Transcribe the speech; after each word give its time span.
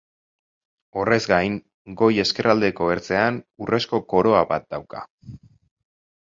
Horrez 1.01 1.19
gain, 1.31 1.57
goi-ezkerraldeko 1.99 2.87
ertzean 2.95 3.37
urrezko 3.67 4.01
koroa 4.15 4.41
bat 4.55 4.67
dauka. 4.75 5.05